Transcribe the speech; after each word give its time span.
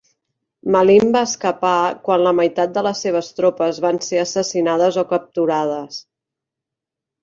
Ma 0.75 0.79
Lin 0.89 1.11
va 1.15 1.21
escapar 1.31 1.75
quan 2.09 2.25
la 2.29 2.33
meitat 2.39 2.75
de 2.79 2.85
les 2.89 3.03
seves 3.07 3.31
tropes 3.43 3.85
van 3.87 4.03
ser 4.09 4.23
assassinades 4.27 5.03
o 5.05 5.09
capturades. 5.17 6.05